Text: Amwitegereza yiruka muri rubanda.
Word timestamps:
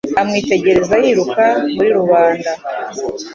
Amwitegereza 0.21 0.95
yiruka 1.03 1.45
muri 1.73 1.89
rubanda. 1.97 2.51